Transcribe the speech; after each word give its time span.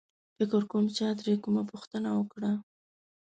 فکر 0.37 0.61
کوم 0.71 0.85
چا 0.97 1.07
ترې 1.19 1.33
کومه 1.43 1.63
پوښتنه 1.71 2.09
وکړه. 2.13 2.51